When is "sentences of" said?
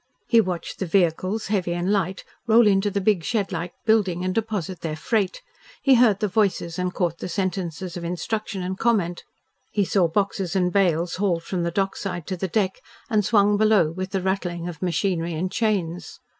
7.29-8.03